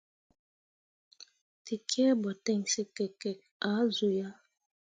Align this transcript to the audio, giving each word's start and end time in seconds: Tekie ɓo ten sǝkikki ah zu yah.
Tekie 1.65 2.09
ɓo 2.21 2.29
ten 2.45 2.61
sǝkikki 2.71 3.31
ah 3.69 3.83
zu 3.95 4.07
yah. 4.17 4.33